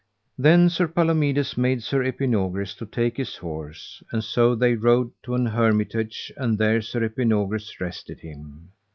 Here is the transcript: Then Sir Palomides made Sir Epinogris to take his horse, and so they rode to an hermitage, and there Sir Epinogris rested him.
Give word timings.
Then 0.35 0.67
Sir 0.71 0.87
Palomides 0.87 1.55
made 1.59 1.83
Sir 1.83 2.01
Epinogris 2.03 2.73
to 2.77 2.87
take 2.87 3.17
his 3.17 3.35
horse, 3.35 4.01
and 4.11 4.23
so 4.23 4.55
they 4.55 4.73
rode 4.73 5.11
to 5.21 5.35
an 5.35 5.45
hermitage, 5.45 6.31
and 6.37 6.57
there 6.57 6.81
Sir 6.81 7.03
Epinogris 7.07 7.79
rested 7.79 8.21
him. 8.21 8.71